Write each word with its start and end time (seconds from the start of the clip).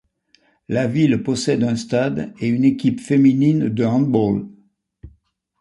La 0.67 0.87
ville 0.87 1.21
possède 1.21 1.63
un 1.63 1.75
stade 1.75 2.33
et 2.39 2.47
une 2.47 2.63
équipe 2.63 2.99
féminine 2.99 3.69
de 3.69 3.85
handball. 3.85 4.47